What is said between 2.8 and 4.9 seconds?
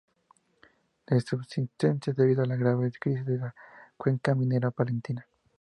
crisis de la cuenca minera